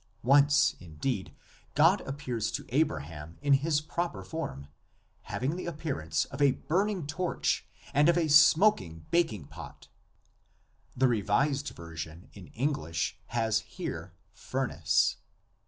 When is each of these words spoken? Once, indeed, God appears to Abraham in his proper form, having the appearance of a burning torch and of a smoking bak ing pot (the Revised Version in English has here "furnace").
Once, 0.23 0.75
indeed, 0.79 1.31
God 1.75 2.01
appears 2.07 2.49
to 2.53 2.65
Abraham 2.69 3.37
in 3.39 3.53
his 3.53 3.81
proper 3.81 4.23
form, 4.23 4.67
having 5.29 5.55
the 5.55 5.67
appearance 5.67 6.25
of 6.25 6.41
a 6.41 6.53
burning 6.53 7.05
torch 7.05 7.67
and 7.93 8.09
of 8.09 8.17
a 8.17 8.27
smoking 8.27 9.05
bak 9.11 9.31
ing 9.31 9.45
pot 9.45 9.89
(the 10.97 11.07
Revised 11.07 11.67
Version 11.75 12.31
in 12.33 12.47
English 12.47 13.19
has 13.27 13.59
here 13.59 14.15
"furnace"). 14.33 15.17